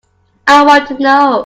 I 0.47 0.63
want 0.65 0.87
to 0.87 0.97
know. 0.97 1.39